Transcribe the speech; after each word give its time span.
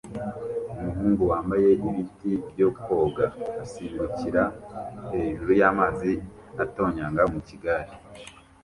Umuhungu 0.77 1.21
wambaye 1.31 1.67
ibiti 1.87 2.31
byo 2.49 2.67
koga 2.83 3.25
asimbukira 3.63 4.43
hejuru 5.11 5.51
y'amazi 5.61 6.11
atonyanga 6.63 7.21
mu 7.31 7.39
gikari 7.47 7.91